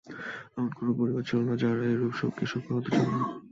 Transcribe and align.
এমন 0.51 0.69
কোন 0.77 0.87
পরিবার 0.99 1.23
ছিল 1.29 1.39
না, 1.47 1.53
যারা 1.61 1.83
এরূপ 1.87 2.13
শোকে 2.19 2.45
শোকাহত 2.51 2.85
ছিল 2.87 3.07
না। 3.13 3.19